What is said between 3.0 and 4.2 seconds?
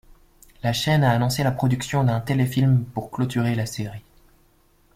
clôturer la série.